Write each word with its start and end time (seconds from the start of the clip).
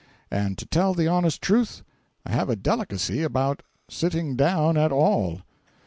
and 0.31 0.57
to 0.57 0.65
tell 0.65 0.95
the 0.95 1.07
honest 1.07 1.43
truth, 1.43 1.83
I 2.25 2.31
have 2.31 2.49
a 2.49 2.55
delicacy 2.55 3.21
about 3.21 3.61
sitting 3.87 4.35
down 4.35 4.75
at 4.75 4.91
all. 4.91 5.41